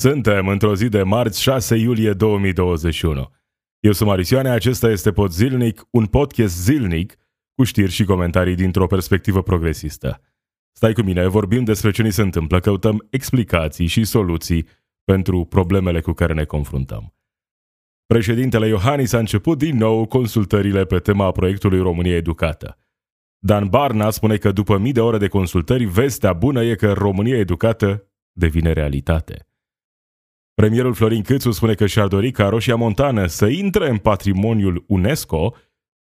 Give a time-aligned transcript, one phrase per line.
[0.00, 3.30] Suntem într-o zi de marți 6 iulie 2021.
[3.80, 7.16] Eu sunt Marisioane, acesta este Pod Zilnic, un podcast zilnic
[7.54, 10.20] cu știri și comentarii dintr-o perspectivă progresistă.
[10.72, 14.66] Stai cu mine, vorbim despre ce ni se întâmplă, căutăm explicații și soluții
[15.04, 17.14] pentru problemele cu care ne confruntăm.
[18.06, 22.78] Președintele Iohannis a început din nou consultările pe tema proiectului România Educată.
[23.38, 27.36] Dan Barna spune că după mii de ore de consultări, vestea bună e că România
[27.36, 29.44] Educată devine realitate.
[30.60, 35.54] Premierul Florin Câțu spune că și-ar dori ca Roșia Montană să intre în patrimoniul UNESCO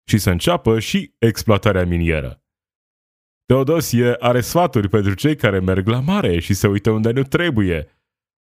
[0.07, 2.43] și să înceapă și exploatarea minieră.
[3.45, 7.87] Teodosie are sfaturi pentru cei care merg la mare și se uită unde nu trebuie.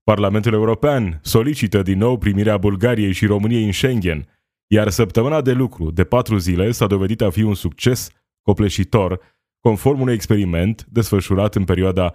[0.04, 4.28] Parlamentul European solicită din nou primirea Bulgariei și României în Schengen,
[4.66, 8.10] iar săptămâna de lucru de patru zile s-a dovedit a fi un succes
[8.42, 9.20] copleșitor,
[9.60, 12.14] conform unui experiment desfășurat în perioada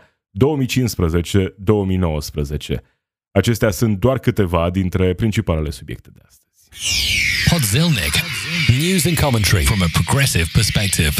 [2.69, 2.90] 2015-2019.
[3.31, 6.69] Acestea sunt doar câteva dintre principalele subiecte de astăzi.
[7.49, 8.13] Podzilnic.
[8.79, 11.11] News and commentary from a progressive perspective.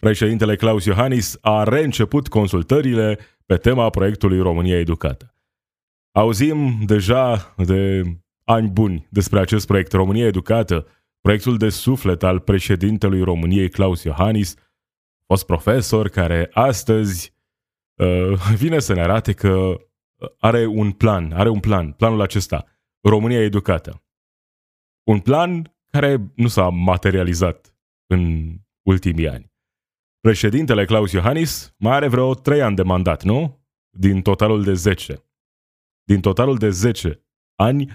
[0.00, 5.34] Președintele Claus Iohannis a reînceput consultările pe tema proiectului România Educată.
[6.12, 8.02] Auzim deja de
[8.44, 10.86] ani buni despre acest proiect România Educată,
[11.20, 14.54] proiectul de suflet al președintelui României Claus Iohannis,
[15.26, 17.32] fost profesor care astăzi
[17.94, 19.76] uh, vine să ne arate că
[20.38, 22.64] are un plan, are un plan, planul acesta,
[23.00, 24.04] România educată.
[25.06, 29.52] Un plan care nu s-a materializat în ultimii ani.
[30.20, 33.66] Președintele Claus Iohannis mai are vreo 3 ani de mandat, nu?
[33.90, 35.24] Din totalul de 10.
[36.02, 37.90] Din totalul de 10 ani,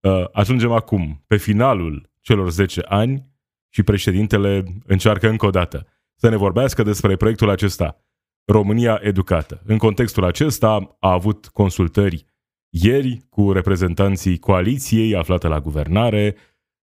[0.00, 3.30] uh, ajungem acum, pe finalul celor 10 ani
[3.68, 8.04] și președintele încearcă încă o dată să ne vorbească despre proiectul acesta.
[8.50, 9.62] România Educată.
[9.64, 12.24] În contextul acesta a avut consultări
[12.68, 16.36] ieri cu reprezentanții coaliției aflate la guvernare,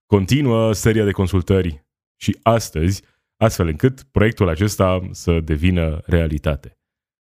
[0.05, 1.85] continuă seria de consultări
[2.15, 3.03] și astăzi,
[3.37, 6.77] astfel încât proiectul acesta să devină realitate.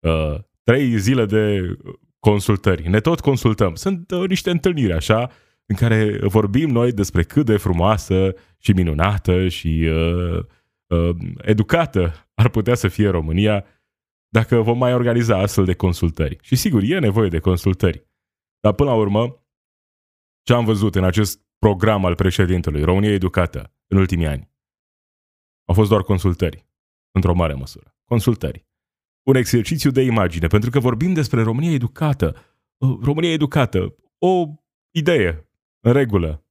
[0.06, 1.76] Uh, trei zile de
[2.18, 2.88] consultări.
[2.88, 3.74] Ne tot consultăm.
[3.74, 5.30] Sunt uh, niște întâlniri așa
[5.66, 10.44] în care vorbim noi despre cât de frumoasă și minunată și uh,
[10.86, 13.64] uh, educată ar putea să fie România
[14.32, 16.38] dacă vom mai organiza astfel de consultări.
[16.42, 18.08] Și sigur, e nevoie de consultări.
[18.60, 19.44] Dar până la urmă,
[20.42, 24.50] ce am văzut în acest program al președintelui România Educată în ultimii ani
[25.70, 26.66] au fost doar consultări,
[27.10, 27.96] într-o mare măsură.
[28.04, 28.66] Consultări.
[29.26, 32.36] Un exercițiu de imagine, pentru că vorbim despre România Educată.
[33.02, 34.46] România Educată, o
[34.90, 36.44] idee, în regulă.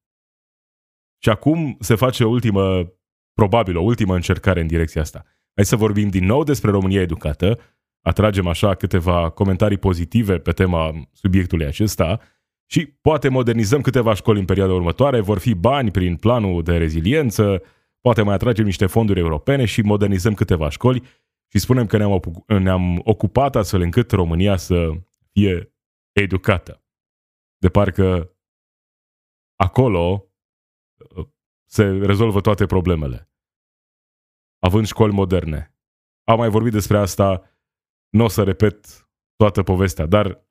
[1.23, 2.93] Și acum se face o ultimă,
[3.33, 5.25] probabil o ultimă încercare în direcția asta.
[5.55, 7.59] Hai să vorbim din nou despre România educată,
[8.01, 12.19] atragem așa câteva comentarii pozitive pe tema subiectului acesta
[12.65, 17.61] și poate modernizăm câteva școli în perioada următoare, vor fi bani prin planul de reziliență,
[18.01, 21.03] poate mai atragem niște fonduri europene și modernizăm câteva școli
[21.47, 24.89] și spunem că ne-am, ne-am ocupat astfel încât România să
[25.31, 25.73] fie
[26.11, 26.83] educată.
[27.57, 28.33] De parcă
[29.55, 30.29] acolo
[31.15, 31.25] uh,
[31.65, 33.28] se rezolvă toate problemele
[34.59, 35.75] având școli moderne.
[36.23, 37.57] Am mai vorbit despre asta,
[38.09, 40.47] nu o să repet toată povestea, dar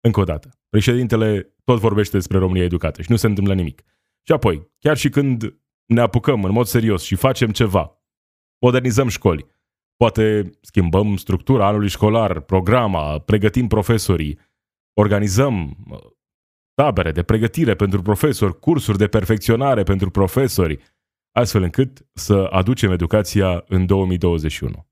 [0.00, 3.82] încă o dată, președintele tot vorbește despre România educată și nu se întâmplă nimic.
[4.26, 7.98] Și apoi, chiar și când ne apucăm în mod serios și facem ceva,
[8.60, 9.46] modernizăm școli,
[9.96, 14.38] poate schimbăm structura anului școlar, programa, pregătim profesorii,
[14.98, 15.98] organizăm uh,
[16.74, 20.89] tabere de pregătire pentru profesori, cursuri de perfecționare pentru profesori,
[21.32, 24.88] astfel încât să aducem educația în 2021.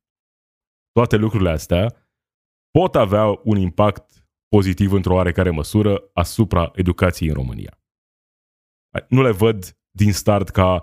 [0.92, 1.94] Toate lucrurile astea
[2.70, 7.80] pot avea un impact pozitiv într-o oarecare măsură asupra educației în România.
[9.08, 10.82] Nu le văd din start ca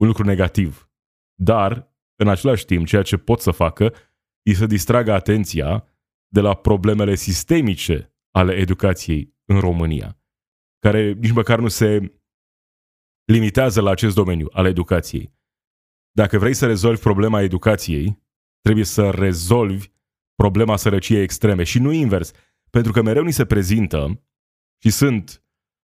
[0.00, 0.90] un lucru negativ,
[1.34, 3.94] dar, în același timp, ceea ce pot să facă
[4.42, 5.86] e să distragă atenția
[6.28, 10.18] de la problemele sistemice ale educației în România,
[10.78, 12.12] care nici măcar nu se
[13.32, 15.32] limitează la acest domeniu al educației.
[16.10, 18.22] Dacă vrei să rezolvi problema educației,
[18.60, 19.88] trebuie să rezolvi
[20.34, 22.32] problema sărăciei extreme și nu invers.
[22.70, 24.24] Pentru că mereu ni se prezintă
[24.82, 25.44] și sunt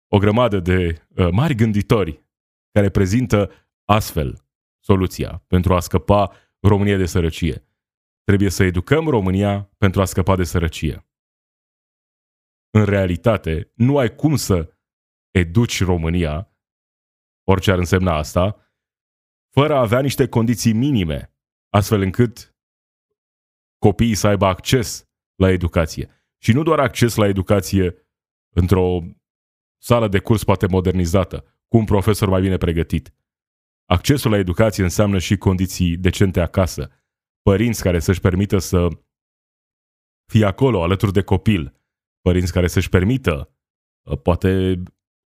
[0.08, 2.26] o grămadă de uh, mari gânditori
[2.70, 3.50] care prezintă
[3.84, 4.44] astfel
[4.80, 7.68] soluția pentru a scăpa România de sărăcie.
[8.24, 11.06] Trebuie să educăm România pentru a scăpa de sărăcie.
[12.70, 14.74] În realitate, nu ai cum să
[15.30, 16.53] educi România
[17.44, 18.72] orice ar însemna asta,
[19.50, 21.34] fără a avea niște condiții minime,
[21.68, 22.56] astfel încât
[23.78, 26.10] copiii să aibă acces la educație.
[26.42, 28.08] Și nu doar acces la educație
[28.54, 29.00] într-o
[29.82, 33.14] sală de curs poate modernizată, cu un profesor mai bine pregătit.
[33.84, 36.90] Accesul la educație înseamnă și condiții decente acasă,
[37.42, 38.88] părinți care să-și permită să
[40.32, 41.80] fie acolo alături de copil,
[42.20, 43.56] părinți care să-și permită,
[44.02, 44.82] uh, poate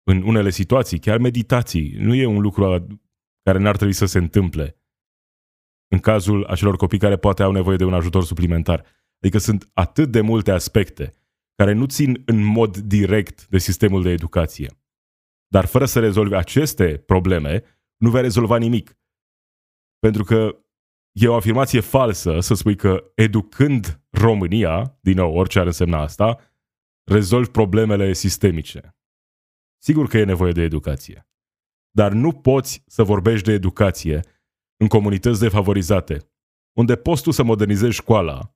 [0.09, 1.95] în unele situații, chiar meditații.
[1.99, 2.87] Nu e un lucru
[3.43, 4.77] care n-ar trebui să se întâmple
[5.89, 8.85] în cazul acelor copii care poate au nevoie de un ajutor suplimentar.
[9.23, 11.15] Adică sunt atât de multe aspecte
[11.55, 14.71] care nu țin în mod direct de sistemul de educație.
[15.49, 17.63] Dar fără să rezolvi aceste probleme,
[17.97, 18.99] nu vei rezolva nimic.
[19.99, 20.59] Pentru că
[21.13, 26.39] e o afirmație falsă să spui că educând România, din nou, orice ar însemna asta,
[27.05, 28.98] rezolvi problemele sistemice.
[29.83, 31.29] Sigur că e nevoie de educație.
[31.91, 34.21] Dar nu poți să vorbești de educație
[34.77, 36.33] în comunități defavorizate,
[36.77, 38.55] unde poți tu să modernizezi școala,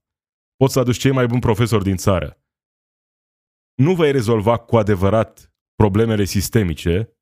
[0.57, 2.43] poți să aduci cei mai buni profesori din țară.
[3.75, 7.17] Nu vei rezolva cu adevărat problemele sistemice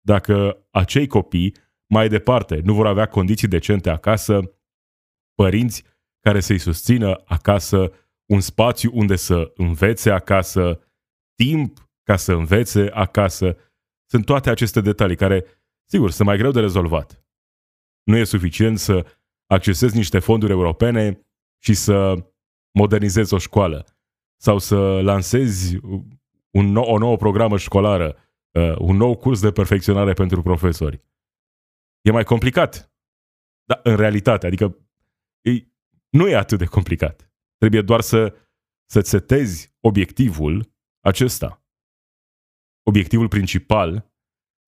[0.00, 1.56] dacă acei copii
[1.86, 4.40] mai departe nu vor avea condiții decente acasă,
[5.34, 5.84] părinți
[6.20, 7.92] care să-i susțină acasă,
[8.30, 10.80] un spațiu unde să învețe acasă,
[11.34, 13.56] timp ca să învețe acasă.
[14.10, 15.44] Sunt toate aceste detalii care,
[15.84, 17.26] sigur, sunt mai greu de rezolvat.
[18.02, 19.06] Nu e suficient să
[19.46, 21.26] accesezi niște fonduri europene
[21.62, 22.26] și să
[22.78, 23.86] modernizezi o școală
[24.40, 25.76] sau să lansezi
[26.50, 28.16] un nou, o nouă programă școlară,
[28.50, 31.02] uh, un nou curs de perfecționare pentru profesori.
[32.00, 32.92] E mai complicat.
[33.64, 34.76] Dar în realitate, adică
[35.40, 35.50] e,
[36.08, 37.32] nu e atât de complicat.
[37.56, 38.34] Trebuie doar să,
[38.90, 41.61] să setezi obiectivul acesta.
[42.82, 44.12] Obiectivul principal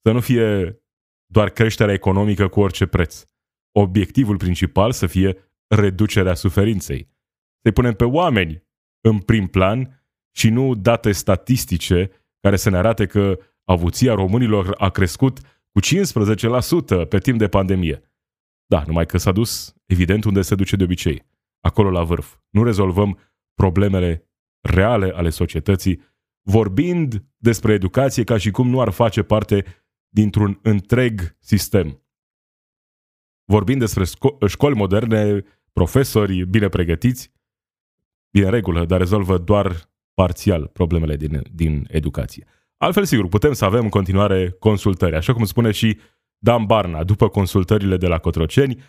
[0.02, 0.78] să nu fie
[1.26, 3.25] doar creșterea economică cu orice preț.
[3.72, 5.37] Obiectivul principal să fie
[5.75, 7.08] reducerea suferinței.
[7.62, 8.66] Să-i punem pe oameni
[9.00, 10.05] în prim plan
[10.37, 15.38] și nu date statistice care să ne arate că avuția românilor a crescut
[15.70, 15.81] cu
[17.05, 18.02] 15% pe timp de pandemie.
[18.67, 21.26] Da, numai că s-a dus, evident, unde se duce de obicei,
[21.60, 22.37] acolo la vârf.
[22.50, 23.19] Nu rezolvăm
[23.55, 24.28] problemele
[24.60, 26.00] reale ale societății,
[26.44, 29.64] vorbind despre educație ca și cum nu ar face parte
[30.08, 32.02] dintr-un întreg sistem.
[33.44, 35.43] Vorbind despre sco- școli moderne,
[35.73, 37.32] profesori bine pregătiți,
[38.31, 42.46] bine regulă, dar rezolvă doar parțial problemele din, din educație.
[42.76, 45.99] Altfel, sigur, putem să avem în continuare consultări, așa cum spune și
[46.38, 48.82] Dan Barna, după consultările de la Cotroceni,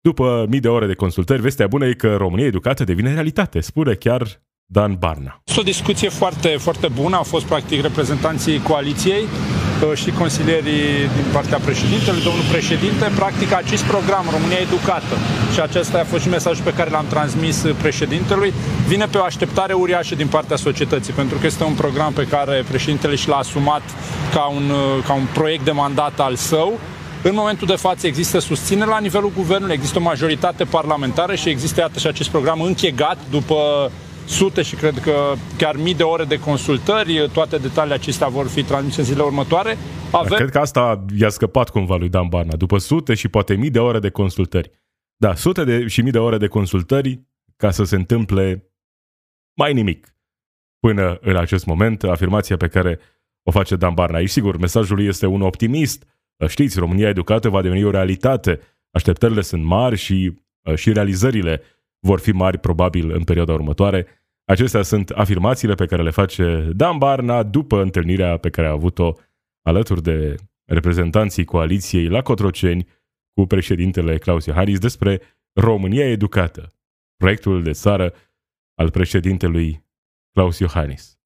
[0.00, 3.94] după mii de ore de consultări, vestea bună e că România educată devine realitate, spune
[3.94, 5.42] chiar Dan Barna.
[5.56, 11.58] O discuție foarte, foarte bună, au fost practic reprezentanții coaliției uh, și consilierii din partea
[11.58, 15.14] președintelui, domnul președinte, practic acest program România Educată.
[15.52, 18.52] Și acesta a fost și mesajul pe care l-am transmis președintelui,
[18.86, 22.64] vine pe o așteptare uriașă din partea societății, pentru că este un program pe care
[22.68, 23.82] președintele și l-a asumat
[24.32, 26.78] ca un, uh, ca un proiect de mandat al său,
[27.22, 31.80] în momentul de față există susținere la nivelul guvernului, există o majoritate parlamentară și există
[31.80, 33.90] iată și acest program închegat după
[34.26, 38.62] sute și cred că chiar mii de ore de consultări, toate detaliile acestea vor fi
[38.62, 39.76] transmise în zilele următoare.
[40.12, 40.36] Avem...
[40.36, 43.78] Cred că asta i-a scăpat cumva lui Dan Barna, după sute și poate mii de
[43.78, 44.70] ore de consultări.
[45.16, 47.22] Da, sute de, și mii de ore de consultări
[47.56, 48.70] ca să se întâmple
[49.58, 50.16] mai nimic
[50.78, 52.98] până în acest moment, afirmația pe care
[53.42, 54.16] o face Dan Barna.
[54.16, 56.06] Aici, sigur, mesajul lui este un optimist.
[56.46, 58.60] Știți, România educată va deveni o realitate.
[58.90, 60.34] Așteptările sunt mari și,
[60.74, 61.62] și realizările
[62.06, 64.06] vor fi mari probabil în perioada următoare.
[64.44, 69.12] Acestea sunt afirmațiile pe care le face Dan Barna după întâlnirea pe care a avut-o
[69.62, 70.34] alături de
[70.64, 72.86] reprezentanții coaliției la Cotroceni
[73.32, 75.20] cu președintele Claus Iohannis despre
[75.60, 76.72] România educată,
[77.16, 78.14] proiectul de țară
[78.74, 79.86] al președintelui
[80.32, 81.18] Claus Iohannis.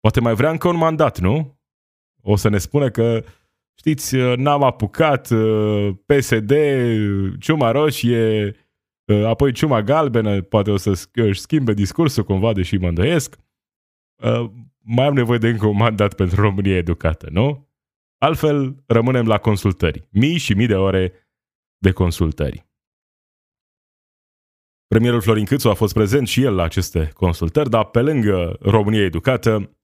[0.00, 1.60] Poate mai vrea încă un mandat, nu?
[2.22, 3.24] O să ne spună că,
[3.78, 5.28] știți, n-am apucat,
[6.06, 6.52] PSD,
[7.38, 8.61] ciuma roșie, Uh,
[9.04, 13.36] apoi ciuma galbenă poate o să își schimbe discursul cumva, deși mă îndoiesc.
[14.22, 17.68] Uh, mai am nevoie de încă un mandat pentru România educată, nu?
[18.18, 20.08] Altfel, rămânem la consultări.
[20.10, 21.12] Mii și mii de ore
[21.78, 22.66] de consultări.
[24.86, 29.02] Premierul Florin Câțu a fost prezent și el la aceste consultări, dar pe lângă România
[29.02, 29.76] educată,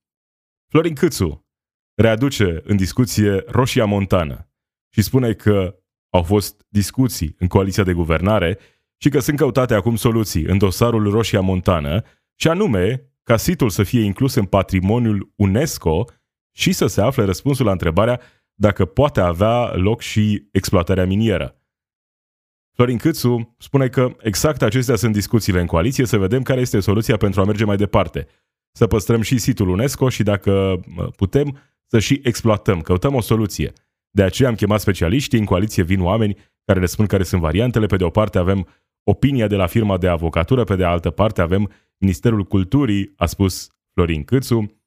[0.71, 1.47] Florin Câțu
[1.95, 4.51] readuce în discuție Roșia Montană
[4.93, 5.83] și spune că
[6.13, 8.59] au fost discuții în coaliția de guvernare
[8.99, 12.03] și că sunt căutate acum soluții în dosarul Roșia Montană,
[12.41, 16.05] și anume ca situl să fie inclus în patrimoniul UNESCO
[16.57, 18.21] și să se afle răspunsul la întrebarea
[18.55, 21.63] dacă poate avea loc și exploatarea minieră.
[22.75, 27.17] Florin Câțu spune că exact acestea sunt discuțiile în coaliție, să vedem care este soluția
[27.17, 28.27] pentru a merge mai departe.
[28.73, 30.81] să păstrăm și situl UNESCO și dacă
[31.17, 32.81] putem să și exploatăm.
[32.81, 33.73] Căutăm o soluție.
[34.11, 37.87] De aceea am chemat specialiștii, în coaliție vin oameni care ne spun care sunt variantele.
[37.87, 38.67] Pe de o parte avem
[39.05, 43.69] opinia de la firma de avocatură, pe de altă parte avem Ministerul Culturii, a spus
[43.93, 44.79] Florin Câțu.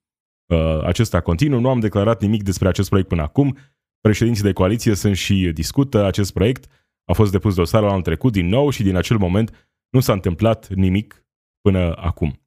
[0.54, 1.60] Uh, acesta continuă.
[1.60, 3.58] Nu am declarat nimic despre acest proiect până acum.
[4.02, 6.66] Președinții de coaliție sunt și discută acest proiect.
[7.06, 10.68] A fost depus dosarul anul trecut din nou și din acel moment nu s-a întâmplat
[10.68, 11.26] nimic
[11.62, 12.42] până acum.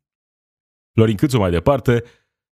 [0.94, 2.02] Florin Câțu mai departe,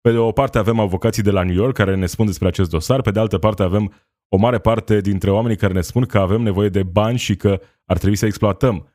[0.01, 2.69] pe de o parte avem avocații de la New York care ne spun despre acest
[2.69, 3.93] dosar, pe de altă parte avem
[4.29, 7.61] o mare parte dintre oamenii care ne spun că avem nevoie de bani și că
[7.85, 8.87] ar trebui să exploatăm.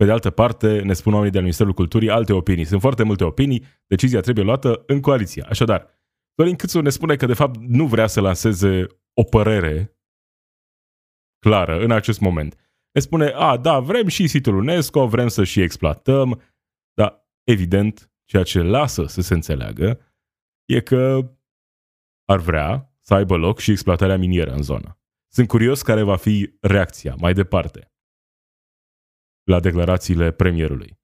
[0.00, 2.64] Pe de altă parte, ne spun oamenii de la Ministerul Culturii alte opinii.
[2.64, 5.42] Sunt foarte multe opinii, decizia trebuie luată în coaliție.
[5.42, 5.86] Așadar,
[6.34, 9.98] Florin Câțu ne spune că de fapt nu vrea să lanseze o părere
[11.38, 12.56] clară în acest moment.
[12.92, 16.42] Ne spune, a, da, vrem și situl UNESCO, vrem să și exploatăm,
[16.94, 20.00] dar evident, ceea ce lasă să se înțeleagă
[20.64, 21.32] e că
[22.24, 24.98] ar vrea să aibă loc și exploatarea minieră în zonă.
[25.32, 27.92] Sunt curios care va fi reacția mai departe
[29.50, 30.98] la declarațiile premierului.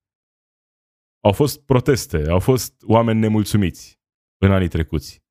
[1.21, 4.01] Au fost proteste, au fost oameni nemulțumiți
[4.39, 5.25] în anii trecuți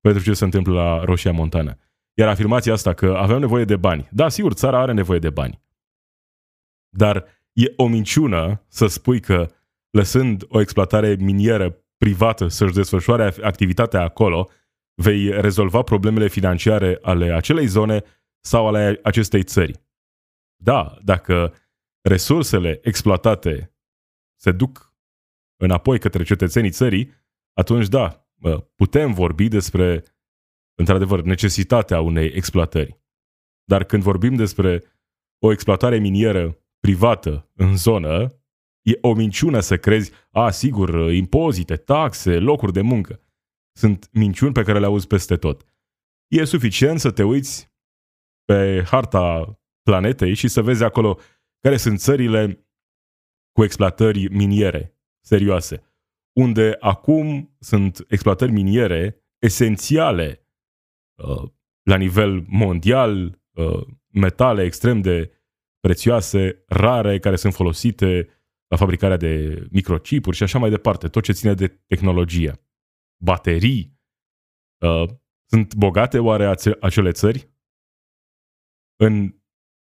[0.00, 1.76] pentru ce se întâmplă la Roșia Montană.
[2.14, 4.08] Iar afirmația asta că avem nevoie de bani.
[4.12, 5.62] Da, sigur, țara are nevoie de bani.
[6.96, 9.46] Dar e o minciună să spui că
[9.90, 14.48] lăsând o exploatare minieră privată să-și desfășoare activitatea acolo,
[14.94, 18.02] vei rezolva problemele financiare ale acelei zone
[18.40, 19.80] sau ale acestei țări.
[20.56, 21.54] Da, dacă
[22.02, 23.76] resursele exploatate
[24.40, 24.94] se duc
[25.56, 27.10] înapoi către cetățenii țării,
[27.52, 28.28] atunci da,
[28.76, 30.04] putem vorbi despre,
[30.78, 33.00] într-adevăr, necesitatea unei exploatări.
[33.64, 34.84] Dar când vorbim despre
[35.38, 38.42] o exploatare minieră privată în zonă,
[38.82, 43.20] e o minciună să crezi, a, sigur, impozite, taxe, locuri de muncă.
[43.72, 45.64] Sunt minciuni pe care le auzi peste tot.
[46.28, 47.72] E suficient să te uiți
[48.44, 51.18] pe harta planetei și să vezi acolo
[51.62, 52.66] care sunt țările
[53.52, 55.82] cu exploatări miniere serioase,
[56.32, 60.46] unde acum sunt exploatări miniere esențiale
[61.14, 61.50] uh,
[61.82, 65.32] la nivel mondial, uh, metale extrem de
[65.80, 68.28] prețioase, rare, care sunt folosite
[68.66, 72.66] la fabricarea de microchipuri și așa mai departe, tot ce ține de tehnologie.
[73.24, 74.00] Baterii.
[74.78, 75.08] Uh,
[75.50, 77.50] sunt bogate oare acele țări?
[78.96, 79.41] În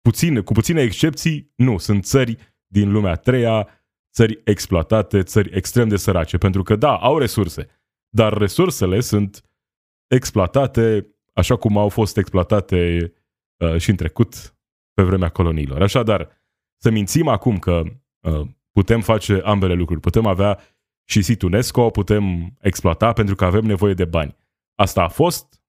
[0.09, 1.77] puține, cu puține excepții, nu.
[1.77, 2.37] Sunt țări
[2.67, 3.67] din lumea a treia,
[4.13, 7.67] țări exploatate, țări extrem de sărace, pentru că, da, au resurse,
[8.09, 9.41] dar resursele sunt
[10.07, 13.13] exploatate așa cum au fost exploatate
[13.57, 14.57] uh, și în trecut
[14.93, 15.81] pe vremea coloniilor.
[15.81, 16.29] Așadar,
[16.81, 17.83] să mințim acum că
[18.19, 20.01] uh, putem face ambele lucruri.
[20.01, 20.59] Putem avea
[21.09, 24.35] și sit UNESCO, putem exploata pentru că avem nevoie de bani.
[24.75, 25.61] Asta a fost,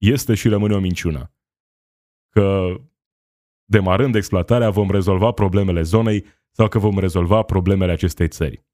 [0.00, 1.34] este și rămâne o minciună.
[2.28, 2.76] Că
[3.64, 8.64] demarând exploatarea vom rezolva problemele zonei sau că vom rezolva problemele acestei țări.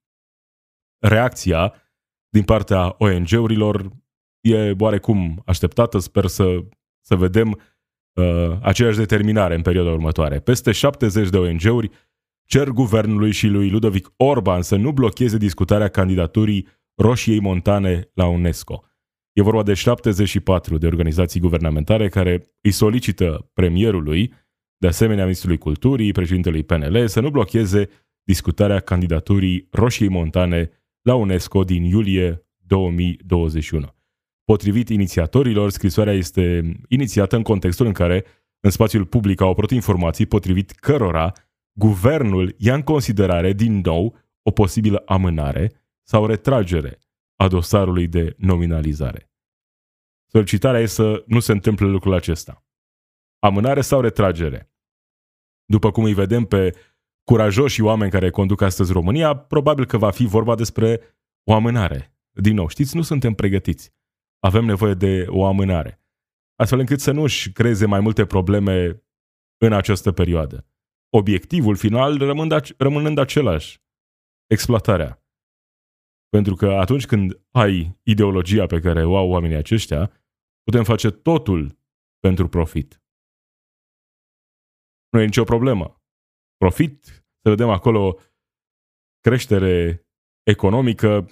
[0.99, 1.75] Reacția
[2.28, 3.90] din partea ONG-urilor
[4.40, 6.64] e oarecum așteptată, sper să,
[7.00, 10.40] să vedem uh, aceeași determinare în perioada următoare.
[10.40, 11.90] Peste 70 de ONG-uri
[12.45, 18.85] cer guvernului și lui Ludovic Orban să nu blocheze discutarea candidaturii Roșiei Montane la UNESCO.
[19.33, 24.33] E vorba de 74 de organizații guvernamentale care îi solicită premierului,
[24.78, 27.88] de asemenea ministrului culturii, președintelui PNL, să nu blocheze
[28.23, 30.70] discutarea candidaturii Roșiei Montane
[31.02, 33.87] la UNESCO din iulie 2021.
[34.44, 38.25] Potrivit inițiatorilor, scrisoarea este inițiată în contextul în care
[38.61, 41.32] în spațiul public au apărut informații potrivit cărora
[41.73, 46.99] guvernul ia în considerare din nou o posibilă amânare sau retragere
[47.37, 49.30] a dosarului de nominalizare.
[50.26, 52.67] Solicitarea este să nu se întâmple lucrul acesta.
[53.38, 54.73] Amânare sau retragere.
[55.64, 56.76] După cum îi vedem pe
[57.25, 61.00] curajoși oameni care conduc astăzi România, probabil că va fi vorba despre
[61.45, 62.16] o amânare.
[62.30, 63.92] Din nou, știți, nu suntem pregătiți.
[64.38, 66.02] Avem nevoie de o amânare.
[66.57, 69.04] Astfel încât să nu-și creeze mai multe probleme
[69.57, 70.68] în această perioadă
[71.11, 73.83] obiectivul final rămânând, rămânând același,
[74.47, 75.23] exploatarea.
[76.28, 80.12] Pentru că atunci când ai ideologia pe care o au oamenii aceștia,
[80.62, 81.78] putem face totul
[82.18, 83.02] pentru profit.
[85.11, 86.03] Nu e nicio problemă.
[86.57, 87.05] Profit,
[87.43, 88.19] să vedem acolo
[89.21, 90.07] creștere
[90.43, 91.27] economică,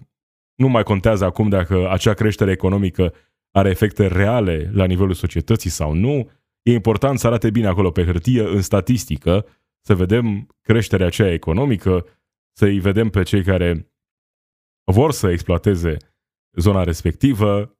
[0.54, 3.14] nu mai contează acum dacă acea creștere economică
[3.50, 6.30] are efecte reale la nivelul societății sau nu.
[6.62, 9.46] E important să arate bine acolo pe hârtie, în statistică,
[9.86, 12.06] să vedem creșterea aceea economică,
[12.56, 13.92] să-i vedem pe cei care
[14.92, 15.96] vor să exploateze
[16.58, 17.78] zona respectivă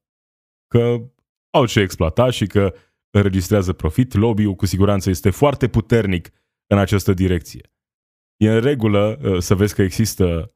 [0.67, 1.11] că
[1.51, 2.75] au ce exploata și că
[3.17, 4.15] înregistrează profit.
[4.15, 6.31] Lobby-ul cu siguranță este foarte puternic
[6.67, 7.73] în această direcție.
[8.37, 10.55] E în regulă uh, să vezi că există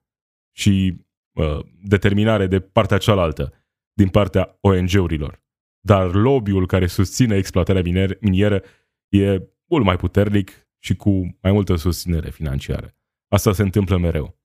[0.57, 3.53] și uh, determinare de partea cealaltă,
[3.93, 5.43] din partea ONG-urilor.
[5.81, 8.63] Dar lobby-ul care susține exploatarea miner- minieră
[9.09, 12.97] e mult mai puternic și cu mai multă susținere financiară.
[13.29, 14.39] Asta se întâmplă mereu.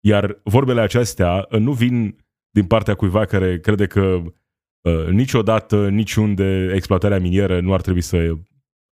[0.00, 4.22] Iar vorbele acestea uh, nu vin din partea cuiva care crede că
[4.84, 8.38] uh, niciodată, niciunde exploatarea minieră nu ar trebui să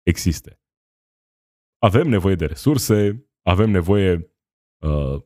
[0.03, 0.61] existe.
[1.77, 4.35] Avem nevoie de resurse, avem nevoie
[4.85, 5.23] uh,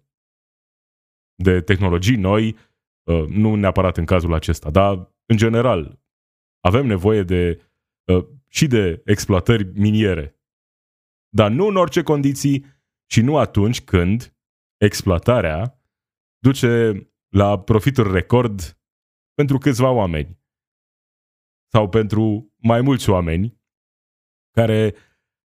[1.36, 2.58] de tehnologii noi,
[3.04, 6.00] uh, nu neapărat în cazul acesta, dar în general
[6.60, 7.62] avem nevoie de
[8.06, 10.40] uh, și de exploatări miniere.
[11.30, 12.66] Dar nu în orice condiții
[13.10, 14.36] și nu atunci când
[14.78, 15.82] exploatarea
[16.38, 18.80] duce la profituri record
[19.34, 20.41] pentru câțiva oameni
[21.72, 23.60] sau pentru mai mulți oameni
[24.52, 24.96] care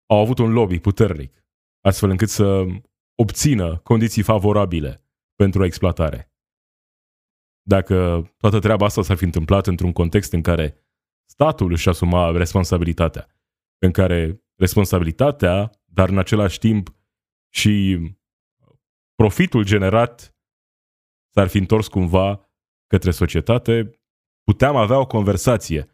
[0.09, 1.45] au avut un lobby puternic,
[1.81, 2.65] astfel încât să
[3.15, 6.33] obțină condiții favorabile pentru exploatare.
[7.67, 10.77] Dacă toată treaba asta s-ar fi întâmplat într-un context în care
[11.29, 13.27] statul își asuma responsabilitatea,
[13.77, 16.95] în care responsabilitatea, dar în același timp
[17.53, 17.99] și
[19.15, 20.35] profitul generat
[21.33, 22.49] s-ar fi întors cumva
[22.87, 24.01] către societate,
[24.43, 25.92] puteam avea o conversație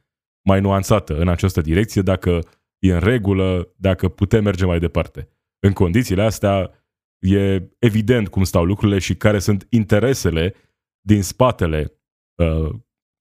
[0.50, 2.39] mai nuanțată în această direcție dacă
[2.79, 5.29] e în regulă, dacă putem merge mai departe.
[5.60, 6.72] În condițiile astea
[7.20, 10.56] e evident cum stau lucrurile și care sunt interesele
[11.01, 11.94] din spatele
[12.36, 12.70] uh,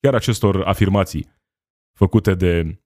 [0.00, 1.26] chiar acestor afirmații
[1.98, 2.82] făcute de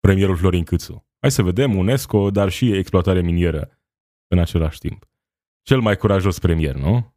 [0.00, 1.06] premierul Florin Câțu.
[1.20, 3.70] Hai să vedem UNESCO, dar și exploatare minieră
[4.26, 5.10] în același timp.
[5.62, 7.16] Cel mai curajos premier, nu?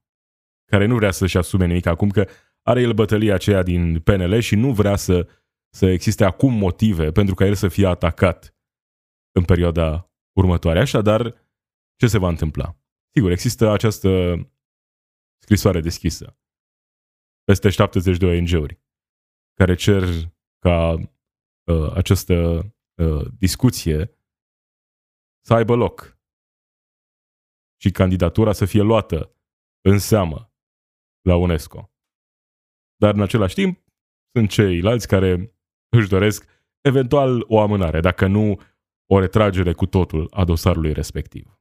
[0.66, 2.28] Care nu vrea să-și asume nimic acum, că
[2.62, 5.28] are el bătălia aceea din PNL și nu vrea să,
[5.74, 8.56] să existe acum motive pentru ca el să fie atacat
[9.32, 10.80] în perioada următoare.
[10.80, 11.50] Așadar,
[11.96, 12.78] ce se va întâmpla?
[13.14, 14.10] Sigur, există această
[15.42, 16.38] scrisoare deschisă.
[17.44, 18.80] Peste 70 de ONG-uri
[19.54, 20.04] care cer
[20.60, 22.34] ca uh, această
[22.96, 24.18] uh, discuție
[25.46, 26.20] să aibă loc
[27.82, 29.36] și candidatura să fie luată
[29.82, 30.54] în seamă
[31.22, 31.92] la UNESCO.
[32.96, 33.84] Dar în același timp
[34.32, 35.56] sunt ceilalți care
[35.98, 36.46] își doresc
[36.82, 38.62] eventual o amânare, dacă nu
[39.06, 41.60] o retragere cu totul a dosarului respectiv.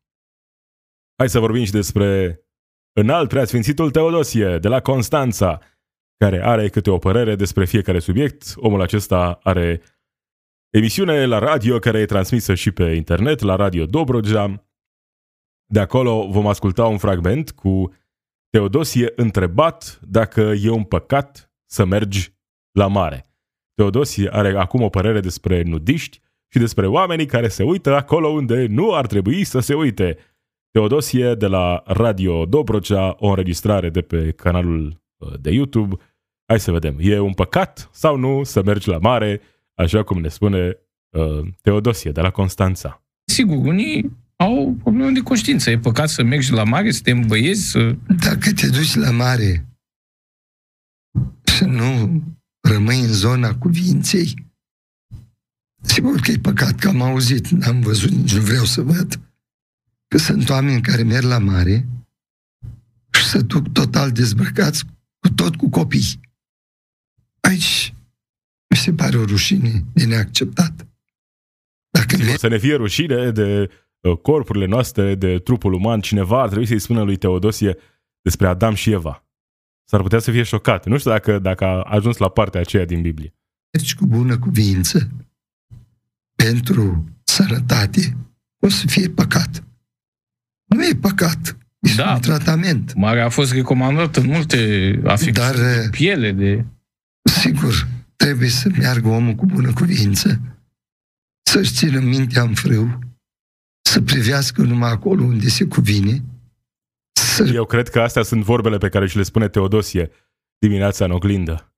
[1.16, 2.40] Hai să vorbim și despre
[2.92, 5.60] înalt preasfințitul Teodosie de la Constanța,
[6.16, 8.52] care are câte o părere despre fiecare subiect.
[8.56, 9.82] Omul acesta are
[10.70, 14.64] emisiune la radio care e transmisă și pe internet, la Radio Dobrogea.
[15.66, 17.94] De acolo vom asculta un fragment cu
[18.48, 22.34] Teodosie întrebat dacă e un păcat să mergi
[22.70, 23.29] la mare.
[23.80, 26.20] Teodosie are acum o părere despre nudiști
[26.52, 30.16] și despre oamenii care se uită acolo unde nu ar trebui să se uite.
[30.70, 35.96] Teodosie de la Radio Dobrogea, o înregistrare de pe canalul uh, de YouTube.
[36.46, 39.40] Hai să vedem, e un păcat sau nu să mergi la mare,
[39.74, 40.78] așa cum ne spune
[41.10, 43.02] uh, Teodosie de la Constanța.
[43.24, 45.70] Sigur, unii au probleme de conștiință.
[45.70, 47.96] E păcat să mergi la mare, să te îmbăiezi, să...
[48.24, 49.66] Dacă te duci la mare
[51.56, 52.22] și nu
[52.70, 54.46] rămâi în zona cuvinței,
[55.80, 59.20] sigur că e păcat că am auzit, n-am văzut, nici nu vreau să văd,
[60.08, 61.88] că sunt oameni care merg la mare
[63.12, 64.84] și se duc total dezbrăcați,
[65.18, 66.20] cu tot cu copii.
[67.40, 67.94] Aici
[68.68, 70.86] mi se pare o rușine de neacceptat.
[71.90, 72.36] Dacă ne...
[72.36, 76.78] Să ne fie rușine de uh, corpurile noastre, de trupul uman, cineva ar trebui să-i
[76.78, 77.76] spună lui Teodosie
[78.22, 79.24] despre Adam și Eva.
[79.90, 80.86] S-ar putea să fie șocat.
[80.86, 83.34] Nu știu dacă, dacă a ajuns la partea aceea din Biblie.
[83.70, 85.10] Deci cu bună cuvință
[86.34, 88.16] pentru sănătate
[88.60, 89.64] o să fie păcat.
[90.64, 91.56] Nu e păcat.
[91.78, 92.12] E da.
[92.14, 92.94] un tratament.
[92.94, 94.56] Mare a fost recomandat în multe
[95.04, 96.64] afecțiuni Dar, de piele, de...
[97.22, 100.40] Sigur, trebuie să meargă omul cu bună cuvință,
[101.42, 102.98] să-și țină mintea în frâu,
[103.80, 106.22] să privească numai acolo unde se cuvine.
[107.36, 107.50] Să...
[107.54, 110.10] Eu cred că astea sunt vorbele pe care și le spune Teodosie
[110.58, 111.74] dimineața în oglindă.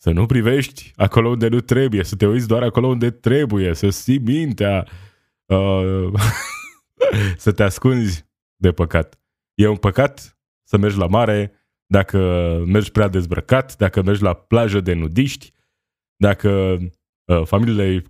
[0.00, 3.88] Să nu privești acolo unde nu trebuie, să te uiți doar acolo unde trebuie, să
[3.88, 4.86] ții mintea,
[5.44, 6.12] uh,
[7.36, 9.20] să te ascunzi de păcat.
[9.54, 11.52] E un păcat să mergi la mare
[11.86, 12.18] dacă
[12.66, 15.52] mergi prea dezbrăcat, dacă mergi la plajă de nudiști,
[16.16, 16.78] dacă
[17.24, 18.02] uh, familiile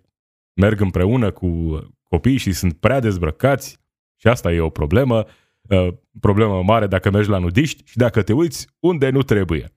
[0.61, 3.79] merg împreună cu copiii și sunt prea dezbrăcați
[4.17, 5.27] și asta e o problemă,
[5.69, 5.89] uh,
[6.21, 9.73] problemă mare dacă mergi la nudiști și dacă te uiți unde nu trebuie.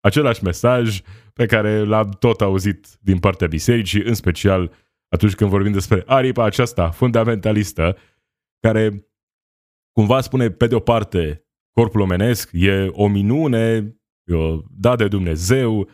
[0.00, 1.00] același mesaj
[1.32, 4.72] pe care l-am tot auzit din partea bisericii, în special
[5.08, 7.96] atunci când vorbim despre aripa aceasta fundamentalistă,
[8.60, 9.08] care
[9.92, 13.96] cumva spune pe de o parte corpul omenesc e o minune,
[14.70, 15.88] dat de Dumnezeu,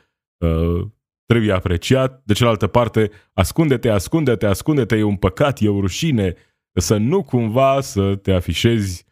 [1.24, 6.34] trebuie apreciat, de cealaltă parte ascunde-te, ascunde-te, ascunde-te, e un păcat, e o rușine,
[6.72, 9.07] să nu cumva să te afișezi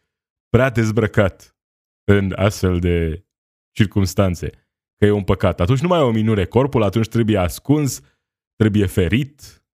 [0.49, 1.57] prea dezbrăcat
[2.03, 3.25] în astfel de
[3.71, 4.49] circunstanțe,
[4.97, 5.59] că e un păcat.
[5.59, 8.01] Atunci nu mai e o minune corpul, atunci trebuie ascuns,
[8.55, 9.65] trebuie ferit,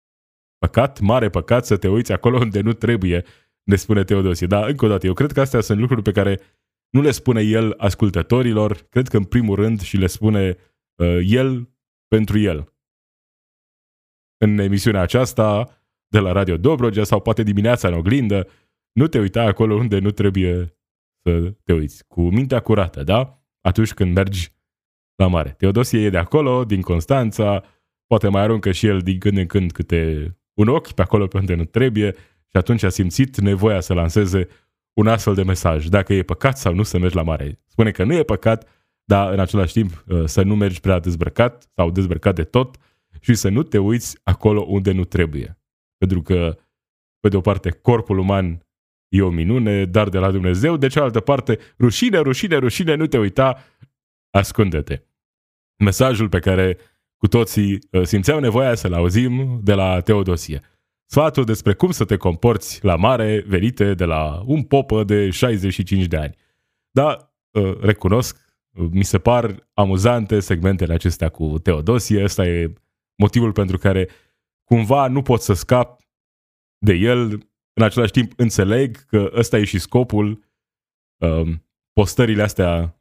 [0.57, 3.25] păcat, mare păcat să te uiți acolo unde nu trebuie,
[3.63, 4.47] ne spune Teodosie.
[4.47, 6.39] Dar, încă o dată, eu cred că astea sunt lucruri pe care
[6.89, 10.57] nu le spune el ascultătorilor, cred că în primul rând și le spune
[10.95, 11.69] uh, el
[12.07, 12.73] pentru el.
[14.37, 18.47] În emisiunea aceasta, de la Radio Dobrogea sau poate dimineața în oglindă,
[18.93, 20.77] nu te uita acolo unde nu trebuie
[21.23, 22.07] să te uiți.
[22.07, 23.43] Cu mintea curată, da?
[23.61, 24.51] Atunci când mergi
[25.15, 25.49] la mare.
[25.49, 27.63] Teodosie e de acolo, din Constanța,
[28.07, 31.37] poate mai aruncă și el din când în când câte un ochi pe acolo pe
[31.37, 32.15] unde nu trebuie
[32.47, 34.47] și atunci a simțit nevoia să lanseze
[34.93, 35.87] un astfel de mesaj.
[35.87, 37.59] Dacă e păcat sau nu să mergi la mare.
[37.65, 38.69] Spune că nu e păcat,
[39.03, 42.77] dar în același timp uh, să nu mergi prea dezbrăcat sau dezbrăcat de tot
[43.19, 45.59] și să nu te uiți acolo unde nu trebuie.
[45.97, 46.57] Pentru că,
[47.19, 48.65] pe de o parte, corpul uman
[49.13, 53.17] e o minune, dar de la Dumnezeu, de cealaltă parte, rușine, rușine, rușine, nu te
[53.17, 53.63] uita,
[54.29, 55.01] ascunde-te.
[55.77, 56.77] Mesajul pe care
[57.17, 60.61] cu toții uh, simțeam nevoia să-l auzim de la Teodosie.
[61.05, 66.05] Sfatul despre cum să te comporți la mare venite de la un popă de 65
[66.05, 66.35] de ani.
[66.91, 68.37] Da, uh, recunosc,
[68.71, 72.73] uh, mi se par amuzante segmentele acestea cu Teodosie, ăsta e
[73.17, 74.09] motivul pentru care
[74.63, 76.01] cumva nu pot să scap
[76.77, 80.43] de el, în același timp înțeleg că ăsta e și scopul,
[81.17, 82.97] um, postările astea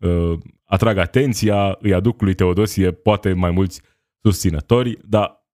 [0.64, 3.82] atrag atenția, îi aduc lui Teodosie poate mai mulți
[4.22, 5.46] susținători, dar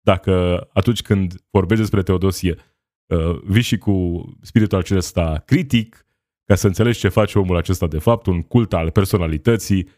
[0.00, 2.56] dacă atunci când vorbești despre Teodosie
[3.06, 6.06] uh, vii și cu spiritul acesta critic,
[6.44, 9.88] ca să înțelegi ce face omul acesta de fapt, un cult al personalității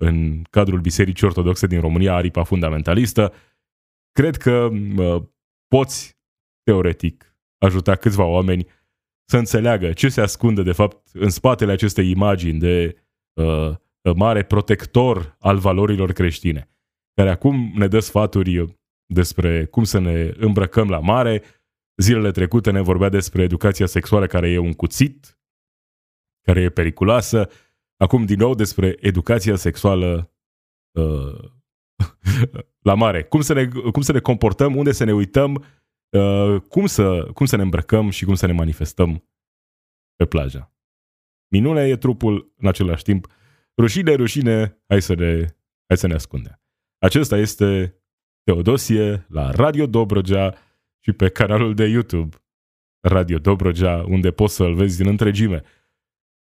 [0.00, 3.32] în cadrul Bisericii Ortodoxe din România, aripa fundamentalistă,
[4.12, 5.22] cred că uh,
[5.68, 6.18] poți,
[6.62, 7.27] teoretic,
[7.58, 8.66] ajuta câțiva oameni
[9.24, 12.96] să înțeleagă ce se ascunde, de fapt, în spatele acestei imagini de
[13.32, 13.74] uh,
[14.14, 16.70] mare protector al valorilor creștine
[17.18, 21.42] care acum ne dă sfaturi despre cum să ne îmbrăcăm la mare.
[21.96, 25.38] Zilele trecute ne vorbea despre educația sexuală care e un cuțit,
[26.42, 27.50] care e periculoasă.
[27.96, 30.32] Acum din nou despre educația sexuală
[30.98, 31.50] uh,
[32.88, 33.22] la mare.
[33.22, 35.64] Cum să, ne, cum să ne comportăm, unde să ne uităm,
[36.10, 39.28] uh, cum, să, cum să ne îmbrăcăm și cum să ne manifestăm
[40.16, 40.72] pe plajă.
[41.52, 43.26] Minune e trupul în același timp.
[43.76, 45.38] Rușine, rușine, hai să ne,
[45.86, 46.62] hai să ne ascundem.
[46.98, 47.98] Acesta este
[48.42, 50.54] Teodosie la Radio Dobrogea
[51.04, 52.36] și pe canalul de YouTube
[53.00, 55.62] Radio Dobrogea, unde poți să-l vezi din întregime.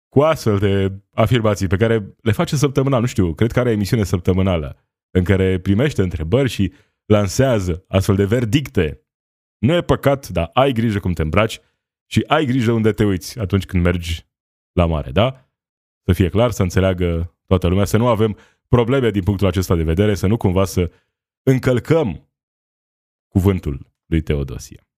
[0.08, 4.04] Cu astfel de afirmații pe care le face săptămânal, nu știu, cred că are emisiune
[4.04, 4.76] săptămânală,
[5.10, 6.72] în care primește întrebări și
[7.04, 8.99] lansează astfel de verdicte.
[9.60, 11.60] Nu e păcat, dar ai grijă cum te îmbraci
[12.06, 14.26] și ai grijă unde te uiți atunci când mergi
[14.72, 15.50] la mare, da?
[16.06, 18.36] Să fie clar, să înțeleagă toată lumea, să nu avem
[18.68, 20.92] probleme din punctul acesta de vedere, să nu cumva să
[21.42, 22.30] încălcăm
[23.28, 24.88] cuvântul lui Teodosie.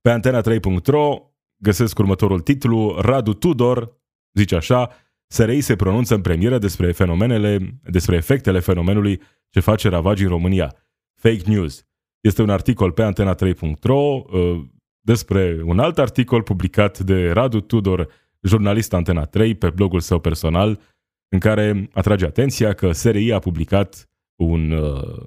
[0.00, 3.96] Pe antena 3.ro găsesc următorul titlu, Radu Tudor
[4.32, 4.90] zice așa,
[5.26, 10.76] SRI se pronunță în premieră despre fenomenele, despre efectele fenomenului ce face ravagi în România.
[11.14, 11.87] Fake news.
[12.20, 14.64] Este un articol pe antena 3.ro uh,
[15.00, 18.08] despre un alt articol publicat de Radu Tudor,
[18.40, 20.80] jurnalist Antena 3, pe blogul său personal,
[21.28, 24.10] în care atrage atenția că SRI a publicat
[24.42, 25.26] un uh,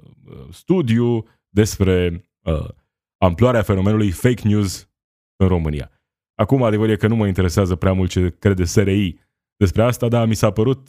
[0.50, 2.68] studiu despre uh,
[3.18, 4.90] amploarea fenomenului fake news
[5.36, 5.90] în România.
[6.34, 9.18] Acum, adevărul e că nu mă interesează prea mult ce crede SRI
[9.56, 10.88] despre asta, dar mi s-a părut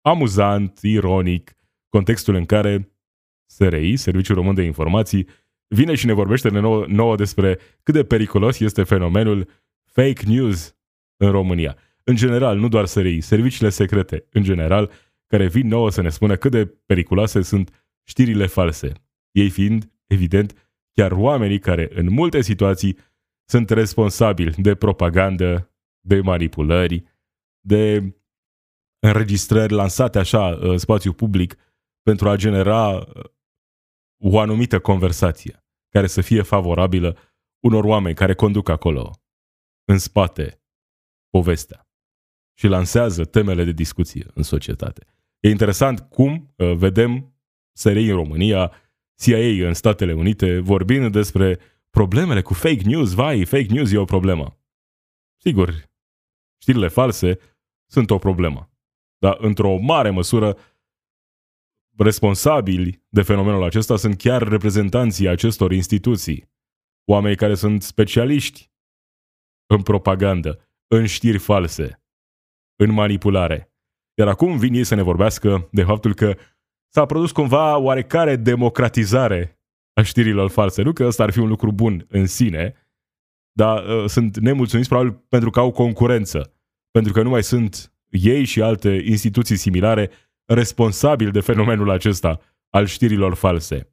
[0.00, 1.56] amuzant, ironic,
[1.88, 2.97] contextul în care
[3.50, 5.28] SRI, Serviciul Român de Informații,
[5.66, 9.48] vine și ne vorbește de nouă, nouă despre cât de periculos este fenomenul
[9.84, 10.76] fake news
[11.16, 11.76] în România
[12.08, 14.90] în general, nu doar SRI, serviciile secrete, în general,
[15.26, 18.92] care vin nouă să ne spună cât de periculoase sunt știrile false.
[19.30, 22.98] Ei fiind, evident, chiar oamenii care, în multe situații,
[23.44, 27.04] sunt responsabili de propagandă, de manipulări,
[27.60, 28.14] de
[28.98, 31.56] înregistrări lansate așa în spațiu public
[32.02, 33.04] pentru a genera uh,
[34.18, 37.18] o anumită conversație care să fie favorabilă
[37.60, 39.10] unor oameni care conduc acolo,
[39.84, 40.62] în spate,
[41.30, 41.82] povestea.
[42.58, 45.06] și lansează temele de discuție în societate.
[45.40, 47.34] E interesant cum uh, vedem
[47.72, 48.72] SRI în România,
[49.16, 51.58] CIA în Statele Unite, vorbind despre
[51.90, 53.14] problemele cu fake news.
[53.14, 54.58] Vai, fake news e o problemă.
[55.40, 55.90] Sigur,
[56.62, 57.38] știrile false
[57.90, 58.70] sunt o problemă.
[59.18, 60.56] Dar într-o mare măsură,
[61.98, 66.50] responsabili de fenomenul acesta sunt chiar reprezentanții acestor instituții.
[67.04, 68.70] Oameni care sunt specialiști
[69.66, 72.02] în propagandă, în știri false,
[72.76, 73.72] în manipulare.
[74.18, 76.36] Iar acum vin ei să ne vorbească de faptul că
[76.88, 79.60] s-a produs cumva oarecare democratizare
[79.92, 80.82] a știrilor false.
[80.82, 82.74] Nu că ăsta ar fi un lucru bun în sine,
[83.52, 86.52] dar uh, sunt nemulțumiți probabil pentru că au concurență.
[86.90, 90.10] Pentru că nu mai sunt ei și alte instituții similare
[90.48, 93.92] responsabili de fenomenul acesta al știrilor false.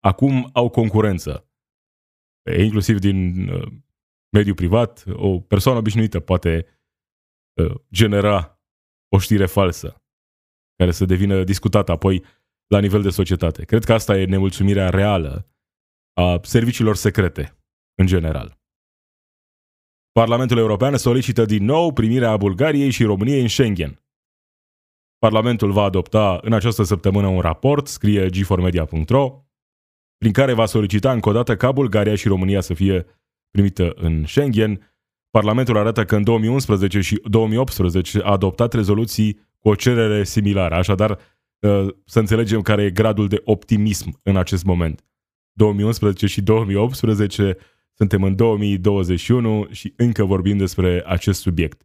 [0.00, 1.50] Acum au concurență.
[2.58, 3.72] Inclusiv din uh,
[4.36, 6.66] mediul privat, o persoană obișnuită poate
[7.60, 8.60] uh, genera
[9.08, 10.02] o știre falsă
[10.76, 12.24] care să devină discutată apoi
[12.66, 13.64] la nivel de societate.
[13.64, 15.48] Cred că asta e nemulțumirea reală
[16.12, 17.58] a serviciilor secrete
[17.94, 18.60] în general.
[20.12, 24.01] Parlamentul European solicită din nou primirea Bulgariei și României în Schengen.
[25.22, 29.44] Parlamentul va adopta în această săptămână un raport, scrie g4media.ro,
[30.18, 33.06] prin care va solicita încă o dată ca Bulgaria și România să fie
[33.50, 34.94] primită în Schengen.
[35.30, 41.10] Parlamentul arată că în 2011 și 2018 a adoptat rezoluții cu o cerere similară, așadar
[41.10, 45.04] uh, să înțelegem care e gradul de optimism în acest moment.
[45.52, 47.56] 2011 și 2018
[47.92, 51.82] suntem în 2021 și încă vorbim despre acest subiect.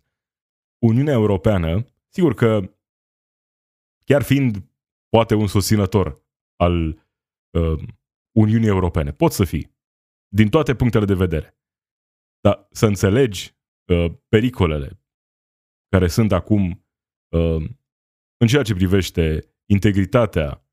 [0.77, 2.69] Uniunea Europeană, sigur că
[4.09, 4.69] chiar fiind
[5.09, 7.05] poate un susținător al
[7.57, 7.83] uh,
[8.35, 9.75] Uniunii Europene, pot să fii,
[10.27, 11.57] din toate punctele de vedere.
[12.39, 13.57] Dar să înțelegi
[13.91, 15.01] uh, pericolele
[15.89, 16.85] care sunt acum
[17.35, 17.69] uh,
[18.37, 20.67] în ceea ce privește integritatea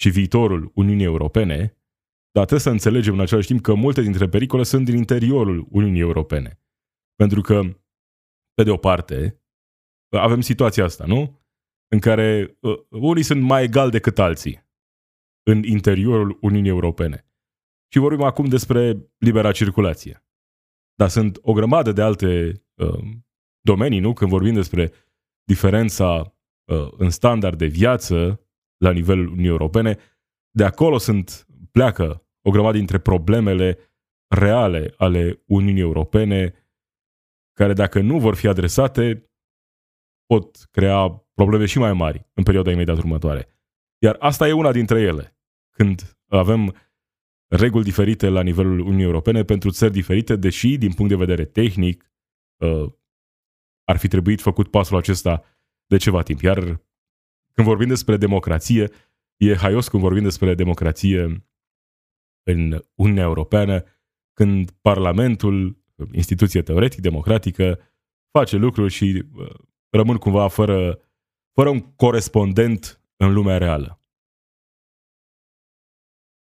[0.00, 1.58] și viitorul Uniunii Europene,
[2.30, 6.00] dar trebuie să înțelegem în același timp că multe dintre pericole sunt din interiorul Uniunii
[6.00, 6.60] Europene.
[7.14, 7.62] Pentru că,
[8.54, 9.42] pe de o parte,
[10.16, 11.37] avem situația asta, nu?
[11.88, 14.66] În care uh, unii sunt mai egali decât alții
[15.42, 17.26] în interiorul Uniunii Europene.
[17.92, 20.24] Și vorbim acum despre libera circulație.
[20.94, 22.98] Dar sunt o grămadă de alte uh,
[23.60, 24.12] domenii, nu?
[24.12, 24.92] Când vorbim despre
[25.44, 28.40] diferența uh, în standard de viață
[28.76, 29.98] la nivelul Uniunii Europene,
[30.50, 33.78] de acolo sunt, pleacă o grămadă dintre problemele
[34.34, 36.54] reale ale Uniunii Europene,
[37.52, 39.27] care dacă nu vor fi adresate,
[40.28, 43.48] pot crea probleme și mai mari în perioada imediat următoare.
[44.02, 45.38] Iar asta e una dintre ele.
[45.70, 46.74] Când avem
[47.46, 52.12] reguli diferite la nivelul Uniunii Europene pentru țări diferite, deși, din punct de vedere tehnic,
[52.56, 52.92] uh,
[53.84, 55.44] ar fi trebuit făcut pasul acesta
[55.86, 56.40] de ceva timp.
[56.40, 56.58] Iar
[57.52, 58.90] când vorbim despre democrație,
[59.36, 61.22] e haios când vorbim despre democrație
[62.42, 63.84] în Uniunea Europeană,
[64.32, 67.78] când Parlamentul, instituție teoretic democratică,
[68.30, 69.54] face lucruri și uh,
[69.90, 71.00] rămân cumva fără,
[71.52, 74.02] fără un corespondent în lumea reală.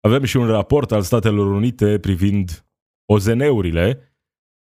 [0.00, 2.66] Avem și un raport al Statelor Unite privind
[3.12, 4.14] OZN-urile.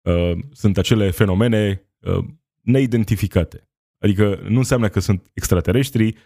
[0.08, 2.24] Uh, sunt acele fenomene uh,
[2.60, 3.70] neidentificate.
[3.98, 6.16] Adică nu înseamnă că sunt extraterestri,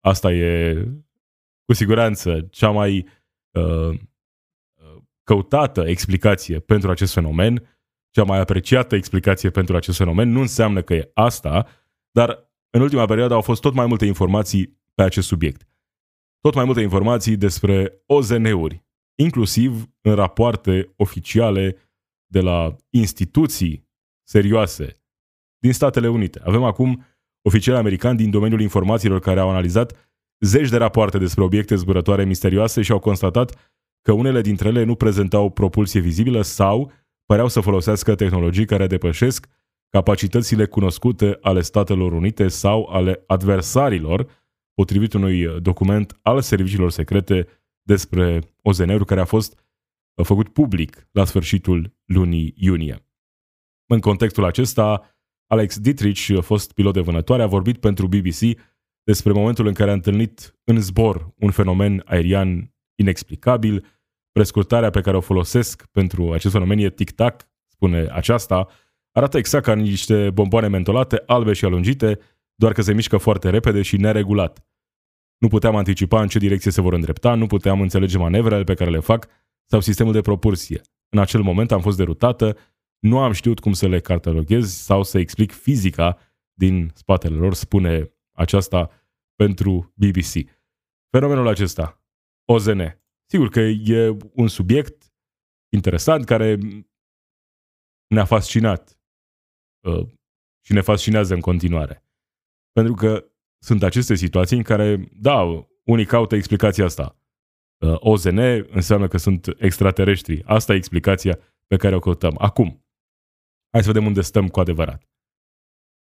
[0.00, 0.74] asta e
[1.64, 3.08] cu siguranță cea mai
[3.50, 4.00] uh,
[5.22, 7.77] căutată explicație pentru acest fenomen,
[8.18, 11.66] cea mai apreciată explicație pentru acest fenomen, nu înseamnă că e asta,
[12.10, 15.68] dar în ultima perioadă au fost tot mai multe informații pe acest subiect.
[16.40, 21.76] Tot mai multe informații despre OZN-uri, inclusiv în rapoarte oficiale
[22.26, 23.88] de la instituții
[24.22, 25.02] serioase
[25.58, 26.40] din Statele Unite.
[26.44, 27.04] Avem acum
[27.42, 32.82] oficiali americani din domeniul informațiilor care au analizat zeci de rapoarte despre obiecte zburătoare misterioase
[32.82, 36.92] și au constatat că unele dintre ele nu prezentau propulsie vizibilă sau
[37.28, 39.46] păreau să folosească tehnologii care depășesc
[39.88, 47.46] capacitățile cunoscute ale Statelor Unite sau ale adversarilor, potrivit unui document al serviciilor secrete
[47.82, 49.58] despre OZN-uri care a fost
[50.22, 53.06] făcut public la sfârșitul lunii iunie.
[53.86, 58.60] În contextul acesta, Alex Dietrich, fost pilot de vânătoare, a vorbit pentru BBC
[59.02, 63.97] despre momentul în care a întâlnit în zbor un fenomen aerian inexplicabil.
[64.38, 68.68] Prescurtarea pe care o folosesc pentru acest fenomen e tic-tac, spune aceasta.
[69.12, 72.18] Arată exact ca niște bomboane mentolate, albe și alungite,
[72.54, 74.66] doar că se mișcă foarte repede și neregulat.
[75.38, 78.90] Nu puteam anticipa în ce direcție se vor îndrepta, nu puteam înțelege manevrele pe care
[78.90, 79.26] le fac
[79.70, 80.80] sau sistemul de propulsie.
[81.08, 82.56] În acel moment am fost derutată
[82.98, 86.18] nu am știut cum să le cataloghez sau să explic fizica
[86.52, 88.90] din spatele lor, spune aceasta
[89.34, 90.50] pentru BBC.
[91.10, 92.02] Fenomenul acesta,
[92.44, 92.80] OZN,
[93.30, 95.12] sigur că e un subiect
[95.72, 96.58] interesant care
[98.14, 99.00] ne-a fascinat
[99.86, 100.08] uh,
[100.64, 102.04] și ne fascinează în continuare.
[102.72, 103.32] Pentru că
[103.64, 105.42] sunt aceste situații în care, da,
[105.84, 107.16] unii caută explicația asta.
[107.84, 108.38] Uh, OZN
[108.70, 110.42] înseamnă că sunt extraterestri.
[110.44, 112.34] Asta e explicația pe care o căutăm.
[112.38, 112.86] Acum,
[113.72, 115.08] hai să vedem unde stăm cu adevărat.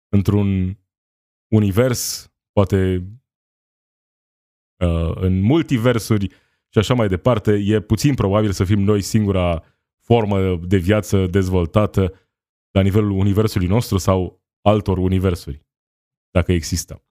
[0.08, 0.78] Într-un
[1.52, 2.96] univers, poate
[4.84, 6.43] uh, în multiversuri
[6.74, 9.62] și așa mai departe, e puțin probabil să fim noi singura
[10.00, 12.12] formă de viață dezvoltată
[12.70, 15.66] la nivelul universului nostru sau altor universuri,
[16.30, 17.04] dacă există.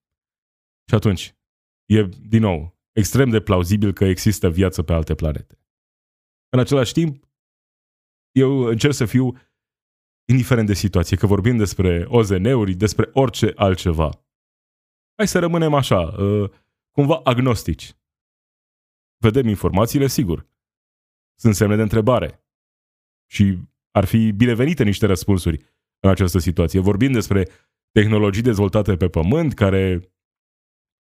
[0.89, 1.36] Și atunci,
[1.86, 5.60] e, din nou, extrem de plauzibil că există viață pe alte planete.
[6.49, 7.30] În același timp,
[8.32, 9.34] eu încerc să fiu
[10.26, 14.10] indiferent de situație, că vorbim despre OZN-uri, despre orice altceva.
[15.15, 16.52] Hai să rămânem așa, uh,
[16.91, 17.95] cumva agnostici.
[19.24, 20.48] Vedem informațiile, sigur.
[21.40, 22.46] Sunt semne de întrebare.
[23.32, 23.58] Și
[23.92, 25.58] ar fi binevenite niște răspunsuri
[26.00, 26.80] în această situație.
[26.80, 27.48] Vorbim despre
[27.92, 30.14] tehnologii dezvoltate pe pământ care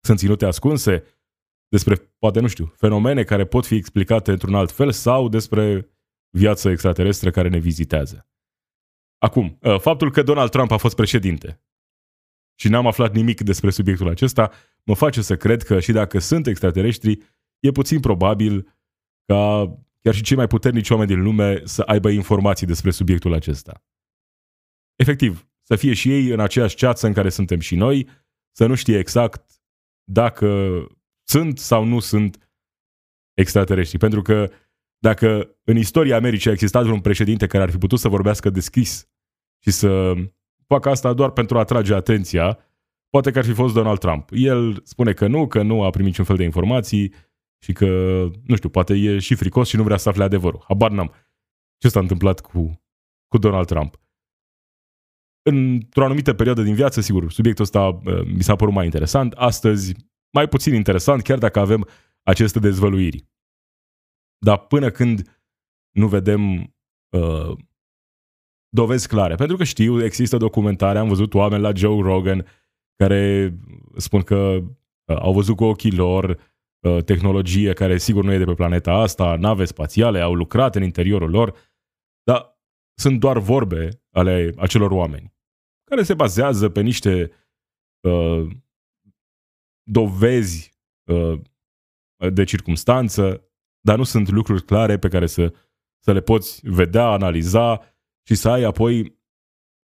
[0.05, 1.03] sunt ținute ascunse,
[1.67, 5.89] despre, poate nu știu, fenomene care pot fi explicate într-un alt fel sau despre
[6.29, 8.27] viață extraterestră care ne vizitează.
[9.17, 11.63] Acum, ă, faptul că Donald Trump a fost președinte
[12.59, 14.51] și n-am aflat nimic despre subiectul acesta,
[14.83, 18.75] mă face să cred că și dacă sunt extraterestri, e puțin probabil
[19.25, 23.83] ca chiar și cei mai puternici oameni din lume să aibă informații despre subiectul acesta.
[24.95, 28.07] Efectiv, să fie și ei în aceeași ceață în care suntem și noi,
[28.51, 29.61] să nu știe exact
[30.03, 30.81] dacă
[31.23, 32.51] sunt sau nu sunt
[33.33, 33.97] extraterestri.
[33.97, 34.51] Pentru că
[34.97, 39.09] dacă în istoria Americii a existat un președinte care ar fi putut să vorbească deschis
[39.63, 40.13] și să
[40.67, 42.59] facă asta doar pentru a atrage atenția,
[43.09, 44.29] poate că ar fi fost Donald Trump.
[44.31, 47.13] El spune că nu, că nu a primit niciun fel de informații
[47.63, 47.85] și că,
[48.43, 50.63] nu știu, poate e și fricos și nu vrea să afle adevărul.
[50.67, 51.13] Habar n-am.
[51.77, 52.81] Ce s-a întâmplat cu,
[53.27, 53.99] cu Donald Trump?
[55.41, 59.33] Într-o anumită perioadă din viață, sigur, subiectul ăsta uh, mi s-a părut mai interesant.
[59.33, 59.93] Astăzi,
[60.33, 61.87] mai puțin interesant, chiar dacă avem
[62.23, 63.25] aceste dezvăluiri.
[64.37, 65.41] Dar până când
[65.91, 66.73] nu vedem
[67.09, 67.57] uh,
[68.69, 72.45] dovezi clare, pentru că știu, există documentare, am văzut oameni la Joe Rogan
[72.95, 73.53] care
[73.97, 76.50] spun că uh, au văzut cu ochii lor uh,
[77.05, 81.29] tehnologie care sigur nu e de pe planeta asta, nave spațiale, au lucrat în interiorul
[81.29, 81.57] lor,
[82.23, 82.59] dar
[82.99, 85.33] sunt doar vorbe ale acelor oameni,
[85.83, 87.31] care se bazează pe niște
[88.07, 88.47] uh,
[89.83, 90.73] dovezi
[91.11, 91.39] uh,
[92.33, 95.53] de circumstanță, dar nu sunt lucruri clare pe care să,
[96.03, 97.81] să le poți vedea, analiza
[98.27, 99.19] și să ai apoi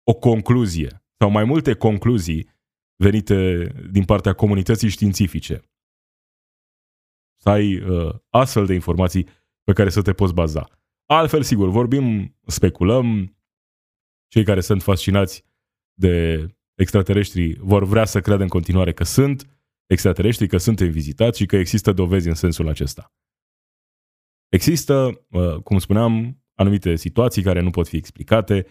[0.04, 2.50] o concluzie sau mai multe concluzii
[2.96, 5.71] venite din partea comunității științifice.
[7.42, 9.28] Să ai uh, astfel de informații
[9.64, 10.68] pe care să te poți baza.
[11.06, 13.38] Altfel, sigur, vorbim, speculăm,
[14.28, 15.46] cei care sunt fascinați
[15.94, 21.46] de extraterestri vor vrea să creadă în continuare că sunt extraterestri, că suntem vizitați și
[21.46, 23.14] că există dovezi în sensul acesta.
[24.50, 28.66] Există, uh, cum spuneam, anumite situații care nu pot fi explicate,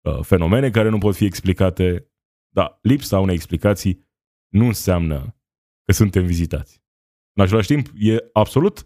[0.00, 2.12] uh, fenomene care nu pot fi explicate,
[2.48, 4.08] dar lipsa unei explicații
[4.48, 5.36] nu înseamnă
[5.82, 6.83] că suntem vizitați.
[7.36, 8.82] În același timp, e absolut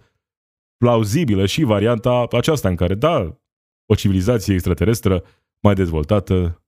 [0.77, 3.39] plauzibilă și varianta aceasta în care, da,
[3.87, 5.25] o civilizație extraterestră
[5.63, 6.63] mai dezvoltată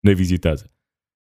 [0.00, 0.74] ne vizitează.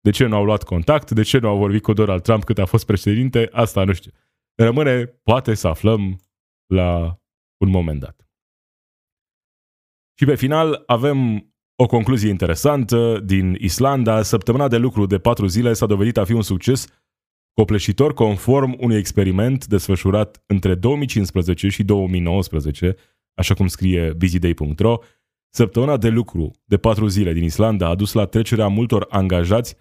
[0.00, 1.10] De ce nu au luat contact?
[1.10, 3.48] De ce nu au vorbit cu Donald Trump cât a fost președinte?
[3.52, 4.10] Asta nu știu.
[4.54, 6.20] Rămâne, poate să aflăm
[6.66, 7.20] la
[7.56, 8.28] un moment dat.
[10.18, 11.50] Și pe final avem
[11.82, 14.22] o concluzie interesantă din Islanda.
[14.22, 17.05] Săptămâna de lucru de patru zile s-a dovedit a fi un succes
[17.56, 22.96] copleșitor conform unui experiment desfășurat între 2015 și 2019,
[23.34, 24.98] așa cum scrie busyday.ro.
[25.48, 29.76] Săptămâna de lucru de patru zile din Islanda a dus la trecerea multor angajați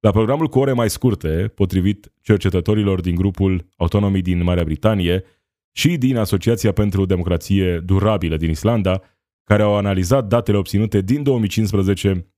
[0.00, 5.24] la programul cu ore mai scurte, potrivit cercetătorilor din grupul Autonomii din Marea Britanie
[5.72, 9.02] și din Asociația pentru Democrație Durabilă din Islanda,
[9.44, 12.34] care au analizat datele obținute din 2015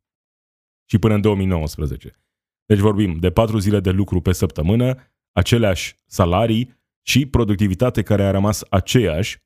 [0.84, 2.21] și până în 2019.
[2.72, 4.96] Deci vorbim de patru zile de lucru pe săptămână,
[5.32, 9.38] aceleași salarii și productivitate care a rămas aceeași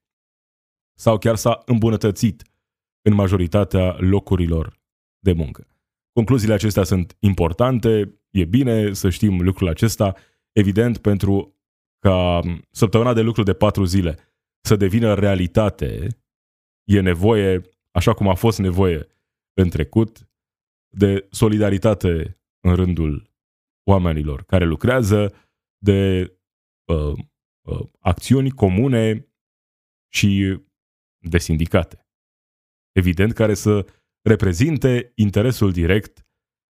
[0.98, 2.42] sau chiar s-a îmbunătățit
[3.02, 4.80] în majoritatea locurilor
[5.18, 5.66] de muncă.
[6.12, 10.14] Concluziile acestea sunt importante, e bine să știm lucrul acesta,
[10.52, 11.56] evident pentru
[11.98, 14.18] ca săptămâna de lucru de patru zile
[14.60, 16.08] să devină realitate,
[16.84, 19.06] e nevoie, așa cum a fost nevoie
[19.54, 20.28] în trecut,
[20.88, 22.36] de solidaritate
[22.66, 23.30] în rândul
[23.88, 25.34] oamenilor care lucrează,
[25.78, 26.32] de
[26.92, 27.18] uh,
[27.68, 29.28] uh, acțiuni comune
[30.12, 30.60] și
[31.18, 32.06] de sindicate.
[32.92, 33.86] Evident, care să
[34.22, 36.26] reprezinte interesul direct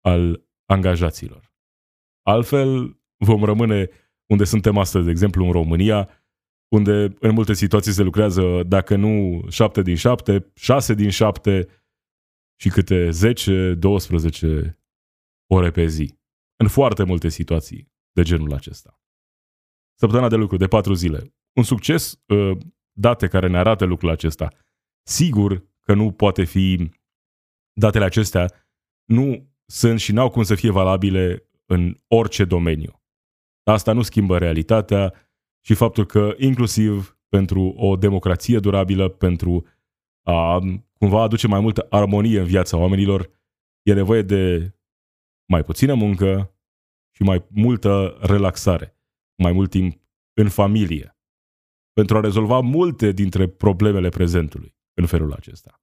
[0.02, 1.54] al angajaților.
[2.22, 3.90] Altfel, vom rămâne
[4.30, 6.10] unde suntem astăzi, de exemplu, în România,
[6.68, 11.68] unde în multe situații se lucrează, dacă nu 7 din 7, 6 din 7
[12.60, 14.81] și câte 10-12
[15.54, 16.20] ore pe zi.
[16.56, 19.00] În foarte multe situații de genul acesta.
[20.00, 21.36] Săptămâna de lucru de 4 zile.
[21.54, 22.58] Un succes, ă,
[22.92, 24.48] date care ne arată lucrul acesta.
[25.04, 26.90] Sigur că nu poate fi,
[27.74, 28.70] datele acestea
[29.06, 33.04] nu sunt și n-au cum să fie valabile în orice domeniu.
[33.64, 35.14] Asta nu schimbă realitatea
[35.66, 39.66] și faptul că inclusiv pentru o democrație durabilă, pentru
[40.22, 40.60] a
[40.98, 43.30] cumva aduce mai multă armonie în viața oamenilor,
[43.82, 44.74] e nevoie de
[45.52, 46.56] mai puțină muncă
[47.16, 48.98] și mai multă relaxare,
[49.44, 50.02] mai mult timp
[50.34, 51.18] în familie,
[51.94, 55.82] pentru a rezolva multe dintre problemele prezentului în felul acesta.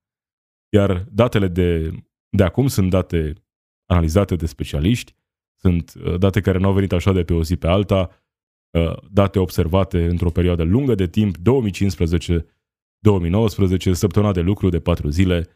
[0.72, 1.90] Iar datele de,
[2.28, 3.32] de acum sunt date
[3.86, 5.14] analizate de specialiști,
[5.60, 8.10] sunt uh, date care nu au venit așa de pe o zi pe alta,
[8.70, 11.40] uh, date observate într-o perioadă lungă de timp, 2015-2019,
[13.92, 15.48] săptămâna de lucru de patru zile,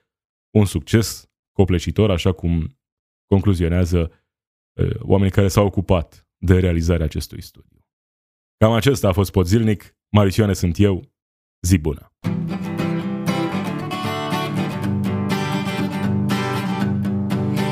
[0.51, 2.77] un succes copleșitor, așa cum
[3.35, 4.13] concluzionează
[4.73, 7.87] uh, oamenii care s-au ocupat de realizarea acestui studiu.
[8.57, 11.03] Cam acesta a fost Podzilnic, Marisioane sunt eu,
[11.61, 12.07] zi bună!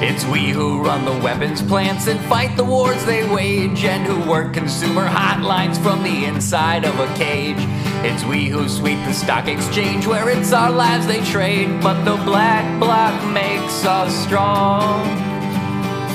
[0.02, 4.16] It's we who run the weapons plants and fight the wars they wage, and who
[4.30, 7.62] work consumer hotlines from the inside of a cage.
[8.08, 12.16] It's we who sweep the stock exchange where it's our lives they trade, but the
[12.24, 15.29] black bloc makes us strong.